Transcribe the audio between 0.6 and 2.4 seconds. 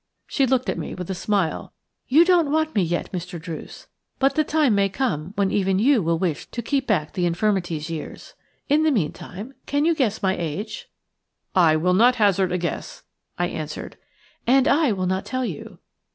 at me with a smile. "You